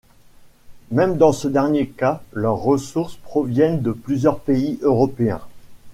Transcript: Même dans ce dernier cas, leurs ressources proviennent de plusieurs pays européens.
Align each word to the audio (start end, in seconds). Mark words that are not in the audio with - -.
Même 0.89 1.17
dans 1.17 1.31
ce 1.31 1.47
dernier 1.47 1.85
cas, 1.87 2.23
leurs 2.33 2.57
ressources 2.57 3.17
proviennent 3.17 3.83
de 3.83 3.91
plusieurs 3.91 4.39
pays 4.39 4.79
européens. 4.81 5.41